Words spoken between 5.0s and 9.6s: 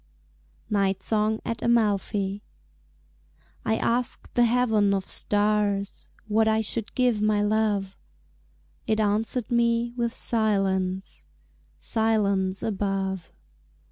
stars What I should give my love It answered